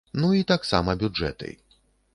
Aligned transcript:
Ну 0.21 0.29
і 0.39 0.47
таксама 0.51 0.97
бюджэты. 1.05 1.55